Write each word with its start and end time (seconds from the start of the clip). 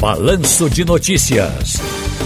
Balanço 0.00 0.70
de 0.70 0.82
Notícias. 0.82 1.74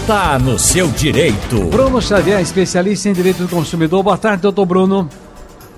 Tá 0.07 0.39
no 0.39 0.57
seu 0.57 0.87
direito. 0.87 1.65
Bruno 1.65 2.01
Xavier, 2.01 2.39
especialista 2.39 3.09
em 3.09 3.13
direito 3.13 3.43
do 3.43 3.49
consumidor. 3.49 4.01
Boa 4.01 4.17
tarde, 4.17 4.43
doutor 4.43 4.65
Bruno. 4.65 5.09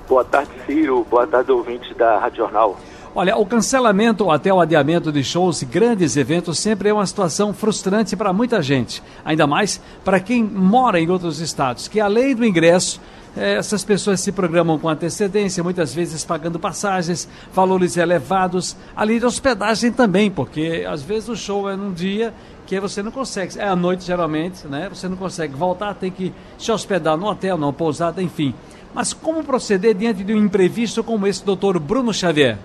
Boa 0.07 0.23
tarde, 0.23 0.51
Ciro. 0.67 1.03
Boa 1.09 1.25
tarde, 1.25 1.51
ouvintes 1.51 1.97
da 1.97 2.19
Rádio 2.19 2.37
Jornal. 2.37 2.77
Olha, 3.19 3.35
o 3.35 3.47
cancelamento 3.47 4.25
ou 4.25 4.31
até 4.31 4.53
o 4.53 4.61
adiamento 4.61 5.11
de 5.11 5.23
shows 5.23 5.63
e 5.63 5.65
grandes 5.65 6.15
eventos 6.15 6.59
sempre 6.59 6.89
é 6.89 6.93
uma 6.93 7.07
situação 7.07 7.51
frustrante 7.51 8.15
para 8.15 8.31
muita 8.31 8.61
gente. 8.61 9.01
Ainda 9.25 9.47
mais 9.47 9.81
para 10.05 10.19
quem 10.19 10.43
mora 10.43 10.99
em 10.99 11.09
outros 11.09 11.39
estados, 11.39 11.87
que 11.87 11.99
além 11.99 12.35
do 12.35 12.45
ingresso, 12.45 13.01
eh, 13.35 13.55
essas 13.55 13.83
pessoas 13.83 14.19
se 14.19 14.31
programam 14.31 14.77
com 14.77 14.87
antecedência, 14.87 15.63
muitas 15.63 15.95
vezes 15.95 16.23
pagando 16.23 16.59
passagens, 16.59 17.27
valores 17.51 17.97
elevados, 17.97 18.77
além 18.95 19.17
de 19.17 19.25
hospedagem 19.25 19.91
também, 19.91 20.29
porque 20.29 20.85
às 20.87 21.01
vezes 21.01 21.27
o 21.27 21.35
show 21.35 21.67
é 21.67 21.75
num 21.75 21.91
dia 21.91 22.31
que 22.67 22.79
você 22.79 23.01
não 23.01 23.11
consegue, 23.11 23.57
é 23.57 23.67
à 23.67 23.75
noite 23.75 24.05
geralmente, 24.05 24.67
né? 24.67 24.89
Você 24.89 25.09
não 25.09 25.17
consegue 25.17 25.55
voltar, 25.55 25.95
tem 25.95 26.11
que 26.11 26.31
se 26.55 26.71
hospedar 26.71 27.17
no 27.17 27.25
hotel, 27.25 27.57
numa 27.57 27.73
pousada, 27.73 28.21
enfim. 28.21 28.53
Mas 28.93 29.11
como 29.11 29.43
proceder 29.43 29.95
diante 29.95 30.23
de 30.23 30.35
um 30.35 30.45
imprevisto 30.45 31.03
como 31.03 31.25
esse, 31.25 31.43
doutor 31.43 31.79
Bruno 31.79 32.13
Xavier? 32.13 32.59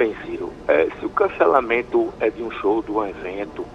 Bem, 0.00 0.16
Ciro, 0.24 0.50
é, 0.66 0.88
se 0.98 1.04
o 1.04 1.10
cancelamento 1.10 2.10
é 2.20 2.30
de 2.30 2.42
um 2.42 2.50
show, 2.52 2.82
de 2.82 2.90
um 2.90 3.06
evento, 3.06 3.66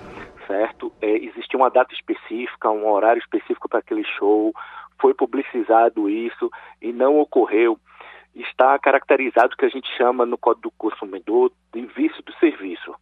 certo? 0.48 0.92
É, 1.00 1.08
existe 1.08 1.56
uma 1.56 1.70
data 1.70 1.94
específica, 1.94 2.72
um 2.72 2.90
horário 2.90 3.20
específico 3.20 3.70
para 3.70 3.78
aquele 3.78 4.04
show, 4.04 4.52
foi 5.00 5.14
publicizado 5.14 6.10
isso 6.10 6.50
e 6.82 6.92
não 6.92 7.20
ocorreu, 7.20 7.78
está 8.34 8.80
caracterizado 8.80 9.54
o 9.54 9.56
que 9.56 9.66
a 9.66 9.70
gente 9.70 9.88
chama 9.96 10.26
no 10.26 10.36
Código 10.36 10.64
do 10.64 10.72
Consumidor 10.72 11.52
de 11.72 11.86
vício 11.86 12.24
do 12.24 12.34
serviço. 12.40 12.96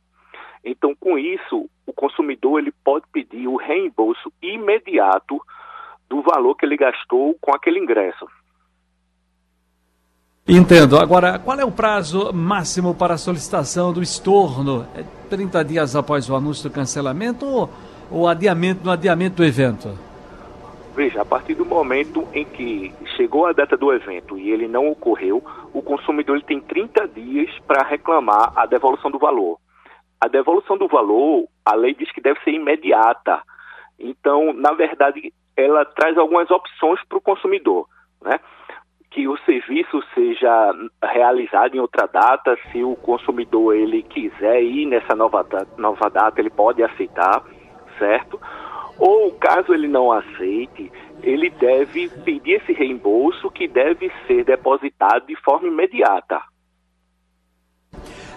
Então, 0.62 0.94
com 0.94 1.18
isso, 1.18 1.70
o 1.88 1.94
consumidor 1.94 2.60
ele 2.60 2.74
pode 2.84 3.05
pedir 3.10 3.48
o 3.48 3.55
reembolso 3.55 4.34
imediato 4.41 5.40
do 6.10 6.21
valor 6.21 6.55
que 6.55 6.66
ele 6.66 6.76
gastou 6.76 7.38
com 7.40 7.55
aquele 7.55 7.79
ingresso. 7.79 8.27
Entendo. 10.48 10.98
Agora, 10.98 11.40
qual 11.40 11.58
é 11.58 11.63
o 11.63 11.72
prazo 11.72 12.34
máximo 12.34 12.94
para 12.94 13.13
a 13.13 13.18
solicitação 13.18 13.94
do 13.94 14.02
estorno? 14.02 14.85
É 14.94 15.04
30 15.30 15.63
dias 15.63 15.96
após 15.96 16.30
o 16.30 16.35
anúncio 16.35 16.70
do 16.70 16.74
cancelamento 16.74 17.46
ou, 17.46 17.70
ou 18.12 18.27
adiamento 18.27 18.84
no 18.84 18.91
adiamento 18.91 19.38
do 19.38 19.46
evento? 19.46 19.98
Veja, 20.94 21.22
a 21.22 21.26
partir 21.26 21.55
do 21.55 21.66
momento 21.66 22.27
em 22.34 22.44
que 22.44 22.94
chegou 23.16 23.46
a 23.46 23.54
data 23.54 23.77
do 23.77 23.94
evento 23.94 24.38
e 24.38 24.52
ele 24.52 24.68
não 24.68 24.90
ocorreu, 24.90 25.41
o 25.74 25.82
consumidor 25.82 26.35
ele 26.35 26.46
tem 26.46 26.60
30 26.60 27.07
dias 27.07 27.50
para 27.66 27.88
reclamar 27.88 28.52
a 28.54 28.66
devolução 28.66 29.10
do 29.10 29.18
valor. 29.18 29.57
A 30.20 30.28
devolução 30.28 30.78
do 30.78 30.90
valor, 30.90 31.48
a 31.66 31.74
lei 31.74 31.96
diz 31.96 32.12
que 32.12 32.22
deve 32.22 32.40
ser 32.41 32.52
imediata. 32.52 33.41
Então, 33.98 34.52
na 34.52 34.74
verdade, 34.74 35.34
ela 35.55 35.85
traz 35.85 36.18
algumas 36.18 36.52
opções 36.52 37.00
para 37.07 37.18
o 37.18 37.22
consumidor, 37.22 37.88
né? 38.22 38.40
Que 39.24 39.27
o 39.29 39.38
serviço 39.46 40.04
seja 40.13 40.74
realizado 41.02 41.76
em 41.76 41.79
outra 41.79 42.05
data, 42.07 42.57
se 42.70 42.84
o 42.84 42.93
consumidor 42.98 43.74
ele 43.74 44.04
quiser 44.04 44.62
ir 44.62 44.85
nessa 44.85 45.16
nova, 45.16 45.48
nova 45.77 46.10
data, 46.10 46.41
ele 46.41 46.49
pode 46.49 46.84
aceitar, 46.84 47.41
certo? 47.98 48.38
Ou 48.99 49.32
caso 49.32 49.74
ele 49.74 49.88
não 49.88 50.12
aceite, 50.12 50.91
ele 51.21 51.49
deve 51.51 52.10
pedir 52.26 52.55
esse 52.55 52.74
reembolso 52.74 53.49
que 53.49 53.66
deve 53.66 54.12
ser 54.27 54.44
depositado 54.44 55.26
de 55.26 55.38
forma 55.38 55.70
imediata. 55.70 56.41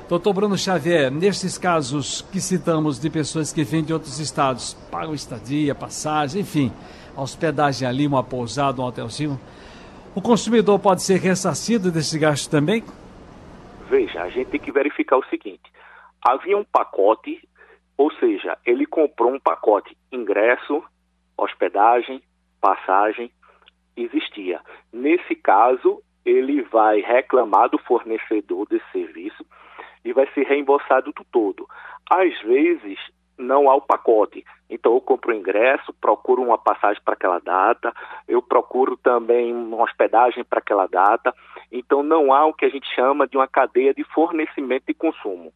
Doutor 0.08 0.34
Bruno 0.34 0.56
Xavier, 0.56 1.10
nesses 1.10 1.58
casos 1.58 2.22
que 2.30 2.40
citamos 2.40 3.00
de 3.00 3.10
pessoas 3.10 3.52
que 3.52 3.64
vêm 3.64 3.82
de 3.82 3.92
outros 3.92 4.20
estados, 4.20 4.74
pagam 4.88 5.14
estadia, 5.14 5.74
passagem, 5.74 6.42
enfim, 6.42 6.72
hospedagem 7.16 7.88
ali, 7.88 8.06
uma 8.06 8.22
pousada, 8.22 8.80
um 8.80 8.84
hotelzinho, 8.84 9.36
o 10.16 10.22
consumidor 10.22 10.78
pode 10.78 11.02
ser 11.02 11.18
ressarcido 11.18 11.92
desse 11.92 12.18
gasto 12.18 12.50
também? 12.50 12.82
Veja, 13.86 14.22
a 14.22 14.30
gente 14.30 14.48
tem 14.48 14.58
que 14.58 14.72
verificar 14.72 15.18
o 15.18 15.24
seguinte: 15.26 15.70
havia 16.26 16.56
um 16.56 16.64
pacote, 16.64 17.46
ou 17.98 18.10
seja, 18.14 18.56
ele 18.64 18.86
comprou 18.86 19.30
um 19.30 19.38
pacote 19.38 19.94
ingresso, 20.10 20.82
hospedagem, 21.36 22.22
passagem, 22.62 23.30
existia. 23.94 24.62
Nesse 24.90 25.34
caso, 25.34 26.02
ele 26.24 26.62
vai 26.62 27.02
reclamar 27.02 27.68
do 27.68 27.78
fornecedor 27.78 28.66
desse 28.68 28.90
serviço 28.92 29.44
e 30.02 30.14
vai 30.14 30.26
ser 30.32 30.46
reembolsado 30.46 31.12
do 31.12 31.24
todo. 31.30 31.68
Às 32.10 32.40
vezes, 32.40 32.98
não 33.38 33.68
há 33.68 33.74
o 33.74 33.82
pacote. 33.82 34.44
Então 34.68 34.94
eu 34.94 35.00
compro 35.00 35.32
o 35.32 35.34
ingresso, 35.34 35.92
procuro 36.00 36.42
uma 36.42 36.58
passagem 36.58 37.02
para 37.04 37.14
aquela 37.14 37.38
data, 37.38 37.92
eu 38.26 38.40
também 39.16 39.54
uma 39.54 39.82
hospedagem 39.82 40.44
para 40.44 40.58
aquela 40.58 40.86
data. 40.86 41.34
Então 41.72 42.02
não 42.02 42.32
há 42.32 42.44
o 42.44 42.52
que 42.52 42.66
a 42.66 42.68
gente 42.68 42.86
chama 42.94 43.26
de 43.26 43.36
uma 43.36 43.48
cadeia 43.48 43.94
de 43.94 44.04
fornecimento 44.04 44.84
e 44.88 44.94
consumo. 44.94 45.52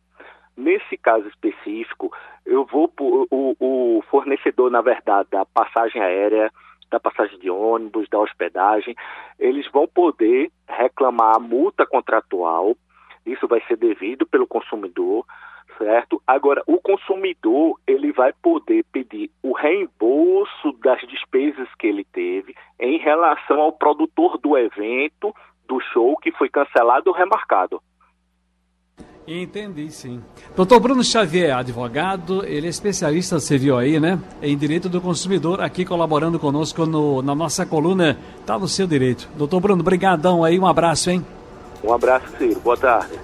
Nesse 0.56 0.96
caso 0.96 1.28
específico, 1.28 2.10
eu 2.46 2.64
vou 2.64 2.90
o, 2.98 3.56
o 3.60 4.02
fornecedor, 4.10 4.70
na 4.70 4.80
verdade, 4.80 5.28
da 5.30 5.44
passagem 5.44 6.00
aérea, 6.00 6.50
da 6.90 6.98
passagem 6.98 7.38
de 7.38 7.50
ônibus, 7.50 8.08
da 8.08 8.18
hospedagem, 8.18 8.96
eles 9.38 9.70
vão 9.70 9.86
poder 9.86 10.50
reclamar 10.66 11.36
a 11.36 11.40
multa 11.40 11.86
contratual. 11.86 12.74
Isso 13.24 13.46
vai 13.46 13.60
ser 13.68 13.76
devido 13.76 14.26
pelo 14.26 14.46
consumidor 14.46 15.24
certo? 15.80 16.22
Agora, 16.26 16.62
o 16.66 16.78
consumidor 16.78 17.80
ele 17.86 18.12
vai 18.12 18.34
poder 18.42 18.84
pedir 18.92 19.30
o 19.42 19.52
reembolso 19.52 20.72
das 20.82 21.00
despesas 21.08 21.66
que 21.78 21.86
ele 21.86 22.04
teve 22.04 22.54
em 22.78 22.98
relação 23.20 23.60
ao 23.60 23.72
produtor 23.72 24.38
do 24.38 24.56
evento, 24.56 25.34
do 25.68 25.80
show 25.92 26.16
que 26.16 26.32
foi 26.32 26.48
cancelado 26.48 27.10
ou 27.10 27.14
remarcado. 27.14 27.80
Entendi, 29.26 29.90
sim. 29.92 30.20
Doutor 30.56 30.80
Bruno 30.80 31.04
Xavier, 31.04 31.56
advogado, 31.56 32.44
ele 32.44 32.66
é 32.66 32.70
especialista, 32.70 33.38
você 33.38 33.56
viu 33.56 33.78
aí, 33.78 34.00
né? 34.00 34.18
Em 34.42 34.56
direito 34.56 34.88
do 34.88 35.00
consumidor, 35.00 35.60
aqui 35.60 35.84
colaborando 35.84 36.38
conosco 36.38 36.84
no, 36.84 37.22
na 37.22 37.34
nossa 37.34 37.64
coluna 37.64 38.18
Tá 38.44 38.58
no 38.58 38.66
Seu 38.66 38.86
Direito. 38.86 39.28
Doutor 39.36 39.60
Bruno, 39.60 39.84
brigadão 39.84 40.42
aí, 40.42 40.58
um 40.58 40.66
abraço, 40.66 41.10
hein? 41.10 41.24
Um 41.84 41.92
abraço, 41.92 42.26
Ciro. 42.38 42.58
Boa 42.60 42.76
tarde. 42.76 43.18